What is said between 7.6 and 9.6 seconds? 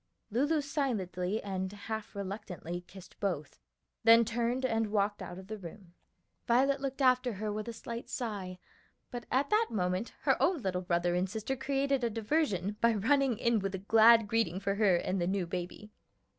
a slight sigh, but at